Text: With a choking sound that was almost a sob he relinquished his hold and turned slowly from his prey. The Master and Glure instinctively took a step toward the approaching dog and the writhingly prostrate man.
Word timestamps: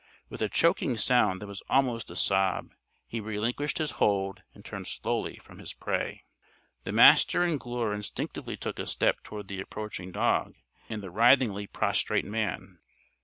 With 0.29 0.41
a 0.41 0.49
choking 0.49 0.97
sound 0.97 1.43
that 1.43 1.45
was 1.45 1.61
almost 1.69 2.09
a 2.09 2.15
sob 2.15 2.71
he 3.05 3.19
relinquished 3.21 3.77
his 3.77 3.91
hold 4.01 4.41
and 4.55 4.65
turned 4.65 4.87
slowly 4.87 5.35
from 5.35 5.59
his 5.59 5.73
prey. 5.73 6.23
The 6.85 6.91
Master 6.91 7.43
and 7.43 7.59
Glure 7.59 7.93
instinctively 7.93 8.57
took 8.57 8.79
a 8.79 8.87
step 8.87 9.21
toward 9.23 9.47
the 9.47 9.61
approaching 9.61 10.11
dog 10.11 10.55
and 10.89 11.03
the 11.03 11.11
writhingly 11.11 11.71
prostrate 11.71 12.25
man. 12.25 12.79